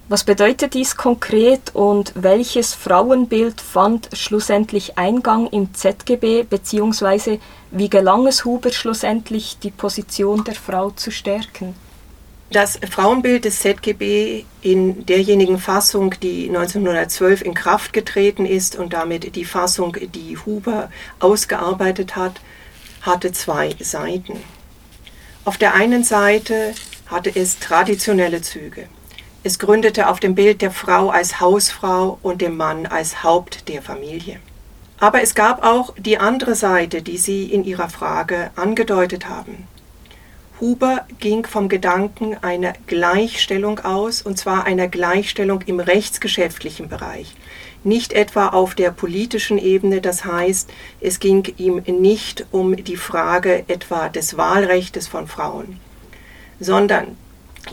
Was 0.09 0.25
bedeutet 0.25 0.75
dies 0.75 0.97
konkret 0.97 1.73
und 1.77 2.13
welches 2.17 2.75
Frauenbild 2.75 3.61
fand 3.61 4.09
schlussendlich 4.15 4.99
Eingang 4.99 5.47
im 5.47 5.73
ZGB 5.75 6.43
bzw. 6.43 7.39
wie 7.71 7.89
gelang 7.89 8.27
es 8.27 8.45
Huber 8.45 8.73
schlussendlich, 8.73 9.59
die 9.63 9.71
Position 9.71 10.43
der 10.43 10.57
Frau 10.57 10.91
zu 10.91 11.13
stärken? 11.13 11.77
Das 12.51 12.79
Frauenbild 12.91 13.45
des 13.45 13.61
ZGB 13.61 14.47
in 14.63 15.05
derjenigen 15.05 15.59
Fassung, 15.59 16.15
die 16.23 16.49
1912 16.49 17.43
in 17.43 17.53
Kraft 17.53 17.93
getreten 17.93 18.47
ist 18.47 18.75
und 18.75 18.95
damit 18.95 19.37
die 19.37 19.45
Fassung, 19.45 19.95
die 20.15 20.39
Huber 20.39 20.91
ausgearbeitet 21.21 22.17
hat, 22.17 22.41
hatte 23.03 23.33
zwei 23.33 23.77
Seiten. 23.81 24.39
Auf 25.45 25.59
der 25.59 25.75
einen 25.75 26.05
Seite 26.05 26.73
hatte 27.07 27.31
es 27.35 27.59
traditionelle 27.59 28.41
Züge. 28.41 28.89
Es 29.43 29.59
gründete 29.59 30.09
auf 30.09 30.19
dem 30.19 30.35
Bild 30.35 30.63
der 30.63 30.71
Frau 30.71 31.11
als 31.11 31.41
Hausfrau 31.41 32.19
und 32.23 32.41
dem 32.41 32.57
Mann 32.57 32.87
als 32.87 33.23
Haupt 33.23 33.69
der 33.69 33.83
Familie. 33.83 34.41
Aber 34.99 35.23
es 35.23 35.35
gab 35.35 35.63
auch 35.63 35.95
die 35.99 36.17
andere 36.17 36.55
Seite, 36.55 37.03
die 37.03 37.19
Sie 37.19 37.45
in 37.45 37.65
Ihrer 37.65 37.91
Frage 37.91 38.51
angedeutet 38.57 39.29
haben. 39.29 39.69
Huber 40.61 41.07
ging 41.21 41.47
vom 41.47 41.69
Gedanken 41.69 42.37
einer 42.43 42.73
Gleichstellung 42.87 43.81
aus, 43.81 44.23
und 44.23 44.39
zwar 44.39 44.65
einer 44.65 44.89
Gleichstellung 44.89 45.63
im 45.67 45.79
rechtsgeschäftlichen 45.79 46.89
Bereich, 46.89 47.35
nicht 47.85 48.13
etwa 48.13 48.49
auf 48.49 48.75
der 48.75 48.91
politischen 48.91 49.59
Ebene, 49.59 50.01
das 50.01 50.25
heißt, 50.25 50.69
es 51.01 51.21
ging 51.21 51.45
ihm 51.59 51.83
nicht 51.87 52.47
um 52.51 52.77
die 52.77 52.97
Frage 52.97 53.65
etwa 53.69 54.09
des 54.09 54.37
Wahlrechts 54.37 55.07
von 55.07 55.29
Frauen, 55.29 55.79
sondern 56.59 57.17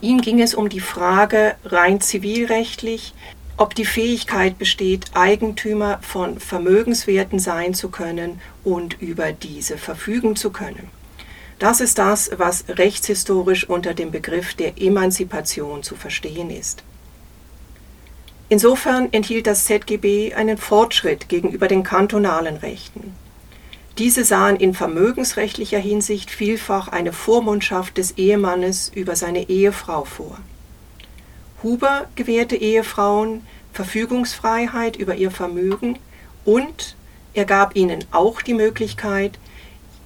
Ihm 0.01 0.21
ging 0.21 0.41
es 0.41 0.53
um 0.53 0.69
die 0.69 0.79
Frage 0.81 1.55
rein 1.63 2.01
zivilrechtlich, 2.01 3.13
ob 3.57 3.75
die 3.75 3.85
Fähigkeit 3.85 4.57
besteht, 4.57 5.05
Eigentümer 5.13 5.99
von 6.01 6.39
Vermögenswerten 6.39 7.39
sein 7.39 7.73
zu 7.73 7.89
können 7.89 8.41
und 8.63 9.01
über 9.01 9.31
diese 9.31 9.77
verfügen 9.77 10.35
zu 10.35 10.49
können. 10.49 10.89
Das 11.59 11.79
ist 11.79 11.97
das, 11.97 12.31
was 12.37 12.65
rechtshistorisch 12.67 13.69
unter 13.69 13.93
dem 13.93 14.11
Begriff 14.11 14.53
der 14.55 14.81
Emanzipation 14.81 15.83
zu 15.83 15.95
verstehen 15.95 16.49
ist. 16.49 16.83
Insofern 18.49 19.11
enthielt 19.11 19.47
das 19.47 19.65
ZGB 19.65 20.33
einen 20.33 20.57
Fortschritt 20.57 21.29
gegenüber 21.29 21.67
den 21.67 21.83
kantonalen 21.83 22.57
Rechten. 22.57 23.15
Diese 23.97 24.25
sahen 24.25 24.57
in 24.57 24.73
vermögensrechtlicher 24.73 25.79
Hinsicht 25.79 26.29
vielfach 26.29 26.89
eine 26.89 27.13
Vormundschaft 27.13 27.97
des 27.97 28.17
Ehemannes 28.17 28.91
über 28.93 29.15
seine 29.15 29.49
Ehefrau 29.49 30.03
vor. 30.03 30.37
Huber 31.63 32.07
gewährte 32.15 32.57
Ehefrauen 32.57 33.41
Verfügungsfreiheit 33.71 34.97
über 34.97 35.15
ihr 35.15 35.31
Vermögen 35.31 35.97
und 36.43 36.95
er 37.33 37.45
gab 37.45 37.75
ihnen 37.75 38.05
auch 38.11 38.41
die 38.41 38.53
Möglichkeit, 38.53 39.39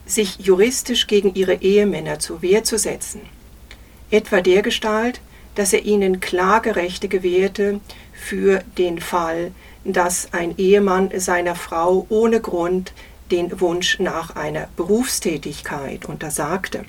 sich 0.09 0.39
juristisch 0.39 1.07
gegen 1.07 1.33
ihre 1.35 1.55
Ehemänner 1.61 2.19
zur 2.19 2.41
Wehr 2.41 2.63
zu 2.63 2.77
setzen, 2.77 3.21
etwa 4.11 4.41
dergestalt, 4.41 5.21
dass 5.55 5.73
er 5.73 5.85
ihnen 5.85 6.19
Klagerechte 6.19 7.07
gewährte 7.07 7.79
für 8.13 8.63
den 8.77 8.99
Fall, 8.99 9.51
dass 9.83 10.33
ein 10.33 10.57
Ehemann 10.57 11.11
seiner 11.17 11.55
Frau 11.55 12.05
ohne 12.09 12.41
Grund 12.41 12.93
den 13.31 13.59
Wunsch 13.61 13.99
nach 13.99 14.35
einer 14.35 14.67
Berufstätigkeit 14.75 16.05
untersagte. 16.05 16.85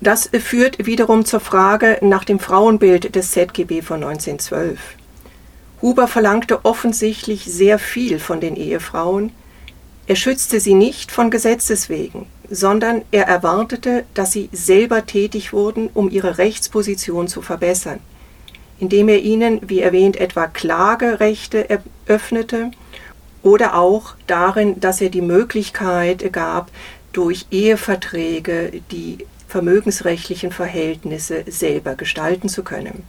Das 0.00 0.30
führt 0.32 0.84
wiederum 0.84 1.24
zur 1.24 1.40
Frage 1.40 1.98
nach 2.00 2.24
dem 2.24 2.40
Frauenbild 2.40 3.14
des 3.14 3.30
ZGB 3.30 3.82
von 3.82 4.02
1912. 4.02 4.80
Huber 5.80 6.08
verlangte 6.08 6.64
offensichtlich 6.64 7.44
sehr 7.44 7.78
viel 7.78 8.18
von 8.18 8.40
den 8.40 8.56
Ehefrauen. 8.56 9.32
Er 10.06 10.16
schützte 10.16 10.58
sie 10.60 10.74
nicht 10.74 11.12
von 11.12 11.30
Gesetzes 11.30 11.88
wegen, 11.88 12.26
sondern 12.50 13.02
er 13.12 13.24
erwartete, 13.26 14.04
dass 14.14 14.32
sie 14.32 14.48
selber 14.52 15.06
tätig 15.06 15.52
wurden, 15.52 15.88
um 15.94 16.10
ihre 16.10 16.38
Rechtsposition 16.38 17.28
zu 17.28 17.40
verbessern, 17.40 18.00
indem 18.78 19.08
er 19.08 19.20
ihnen, 19.20 19.60
wie 19.68 19.80
erwähnt, 19.80 20.16
etwa 20.16 20.48
Klagerechte 20.48 21.68
eröffnete 21.70 22.72
oder 23.42 23.76
auch 23.76 24.14
darin, 24.26 24.80
dass 24.80 25.00
er 25.00 25.08
die 25.08 25.22
Möglichkeit 25.22 26.32
gab, 26.32 26.70
durch 27.12 27.46
Eheverträge 27.50 28.82
die 28.90 29.18
vermögensrechtlichen 29.46 30.50
Verhältnisse 30.50 31.44
selber 31.46 31.94
gestalten 31.94 32.48
zu 32.48 32.64
können. 32.64 33.04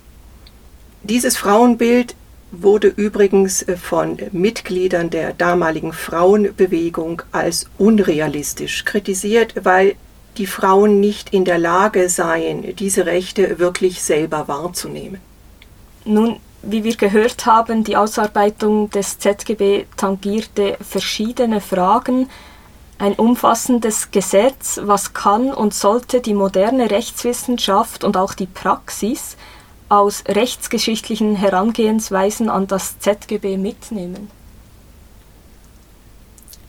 Dieses 1.04 1.38
Frauenbild 1.38 2.16
wurde 2.62 2.88
übrigens 2.88 3.66
von 3.82 4.18
Mitgliedern 4.32 5.10
der 5.10 5.34
damaligen 5.34 5.92
Frauenbewegung 5.92 7.24
als 7.32 7.66
unrealistisch 7.78 8.86
kritisiert, 8.86 9.56
weil 9.64 9.96
die 10.38 10.48
Frauen 10.48 11.00
nicht 11.00 11.34
in 11.34 11.46
der 11.46 11.58
Lage 11.58 12.10
seien, 12.10 12.76
diese 12.76 13.06
Rechte 13.06 13.60
wirklich 13.60 14.02
selber 14.02 14.48
wahrzunehmen. 14.48 15.20
Nun, 16.06 16.38
wie 16.62 16.84
wir 16.84 16.96
gehört 16.96 17.46
haben, 17.46 17.84
die 17.84 17.98
Ausarbeitung 17.98 18.90
des 18.90 19.20
ZGB 19.20 19.86
tangierte 19.98 20.78
verschiedene 20.82 21.60
Fragen. 21.60 22.30
Ein 23.00 23.14
umfassendes 23.14 24.12
Gesetz, 24.12 24.80
was 24.84 25.14
kann 25.14 25.54
und 25.54 25.74
sollte 25.74 26.22
die 26.22 26.34
moderne 26.34 26.90
Rechtswissenschaft 26.90 28.04
und 28.04 28.16
auch 28.16 28.34
die 28.34 28.46
Praxis 28.46 29.36
aus 29.94 30.24
rechtsgeschichtlichen 30.28 31.36
Herangehensweisen 31.36 32.50
an 32.50 32.66
das 32.66 32.98
ZGB 32.98 33.58
mitnehmen? 33.58 34.32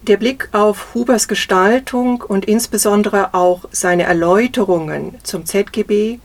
Der 0.03 0.19
Blick 0.19 0.51
auf 0.53 0.93
Hubers 0.93 1.27
Gestaltung 1.27 2.21
und 2.21 2.45
insbesondere 2.45 3.33
auch 3.33 3.65
seine 3.71 4.03
Erläuterungen 4.03 5.15
zum 5.23 5.47
ZGB 5.47 6.19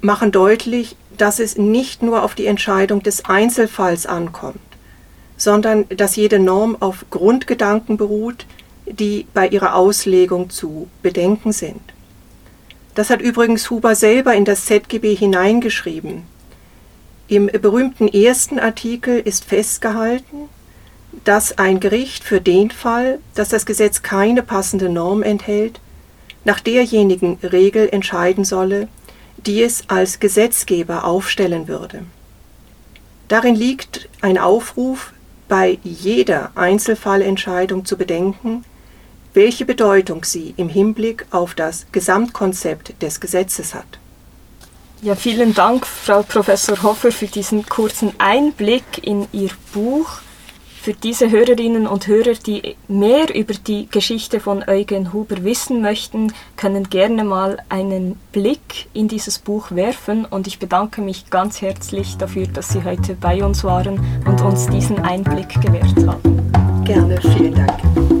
machen 0.00 0.32
deutlich, 0.32 0.96
dass 1.18 1.38
es 1.38 1.58
nicht 1.58 2.02
nur 2.02 2.22
auf 2.22 2.34
die 2.34 2.46
Entscheidung 2.46 3.02
des 3.02 3.26
Einzelfalls 3.26 4.06
ankommt, 4.06 4.56
sondern 5.36 5.86
dass 5.90 6.16
jede 6.16 6.38
Norm 6.38 6.78
auf 6.80 7.04
Grundgedanken 7.10 7.98
beruht, 7.98 8.46
die 8.86 9.26
bei 9.34 9.48
ihrer 9.48 9.74
Auslegung 9.74 10.48
zu 10.48 10.88
bedenken 11.02 11.52
sind. 11.52 11.82
Das 12.96 13.10
hat 13.10 13.20
übrigens 13.20 13.68
Huber 13.68 13.94
selber 13.94 14.34
in 14.34 14.46
das 14.46 14.64
ZGB 14.64 15.14
hineingeschrieben. 15.14 16.22
Im 17.28 17.46
berühmten 17.46 18.08
ersten 18.08 18.58
Artikel 18.58 19.20
ist 19.20 19.44
festgehalten, 19.44 20.48
dass 21.24 21.58
ein 21.58 21.78
Gericht 21.78 22.24
für 22.24 22.40
den 22.40 22.70
Fall, 22.70 23.18
dass 23.34 23.50
das 23.50 23.66
Gesetz 23.66 24.00
keine 24.00 24.42
passende 24.42 24.88
Norm 24.88 25.22
enthält, 25.22 25.78
nach 26.44 26.58
derjenigen 26.58 27.38
Regel 27.42 27.86
entscheiden 27.92 28.46
solle, 28.46 28.88
die 29.36 29.62
es 29.62 29.84
als 29.88 30.18
Gesetzgeber 30.18 31.04
aufstellen 31.04 31.68
würde. 31.68 32.02
Darin 33.28 33.56
liegt 33.56 34.08
ein 34.22 34.38
Aufruf, 34.38 35.12
bei 35.48 35.78
jeder 35.84 36.50
Einzelfallentscheidung 36.54 37.84
zu 37.84 37.98
bedenken, 37.98 38.64
welche 39.36 39.66
Bedeutung 39.66 40.24
sie 40.24 40.54
im 40.56 40.70
Hinblick 40.70 41.26
auf 41.30 41.54
das 41.54 41.86
Gesamtkonzept 41.92 43.00
des 43.02 43.20
Gesetzes 43.20 43.74
hat. 43.74 43.84
Ja, 45.02 45.14
vielen 45.14 45.54
Dank, 45.54 45.86
Frau 45.86 46.22
Professor 46.22 46.82
Hoffer, 46.82 47.12
für 47.12 47.26
diesen 47.26 47.66
kurzen 47.66 48.12
Einblick 48.18 48.82
in 49.02 49.28
Ihr 49.32 49.50
Buch. 49.74 50.08
Für 50.80 50.94
diese 50.94 51.30
Hörerinnen 51.30 51.86
und 51.86 52.06
Hörer, 52.06 52.34
die 52.34 52.76
mehr 52.88 53.34
über 53.34 53.54
die 53.54 53.88
Geschichte 53.90 54.40
von 54.40 54.64
Eugen 54.66 55.12
Huber 55.12 55.42
wissen 55.44 55.82
möchten, 55.82 56.32
können 56.56 56.88
gerne 56.88 57.24
mal 57.24 57.58
einen 57.68 58.18
Blick 58.32 58.86
in 58.94 59.08
dieses 59.08 59.38
Buch 59.38 59.72
werfen 59.72 60.24
und 60.24 60.46
ich 60.46 60.60
bedanke 60.60 61.02
mich 61.02 61.28
ganz 61.28 61.60
herzlich 61.60 62.16
dafür, 62.16 62.46
dass 62.46 62.70
Sie 62.70 62.84
heute 62.84 63.16
bei 63.16 63.44
uns 63.44 63.64
waren 63.64 64.00
und 64.26 64.40
uns 64.40 64.68
diesen 64.68 65.00
Einblick 65.00 65.60
gewährt 65.60 66.06
haben. 66.06 66.84
Gerne, 66.84 67.20
vielen 67.20 67.54
Dank. 67.54 68.15